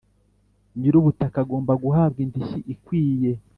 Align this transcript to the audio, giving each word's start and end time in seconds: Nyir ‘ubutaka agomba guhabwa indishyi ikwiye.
Nyir 0.79 0.93
‘ubutaka 1.01 1.37
agomba 1.43 1.73
guhabwa 1.83 2.19
indishyi 2.25 2.59
ikwiye. 2.73 3.31